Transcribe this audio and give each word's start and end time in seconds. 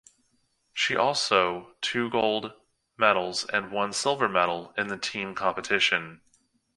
She 0.73 0.95
also 0.95 1.75
two 1.79 2.09
gold 2.09 2.53
medals 2.97 3.45
and 3.45 3.71
one 3.71 3.93
silver 3.93 4.27
medal 4.27 4.73
in 4.75 4.87
the 4.87 4.97
team 4.97 5.35
competition. 5.35 6.21